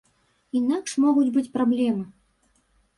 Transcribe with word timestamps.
Інакш 0.59 0.91
могуць 1.05 1.27
быць 1.37 1.47
праблемы. 1.61 2.05